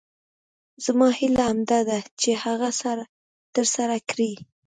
[0.85, 2.69] زما هیله همدا ده چې ته هغه
[3.55, 4.31] تر سره کړې.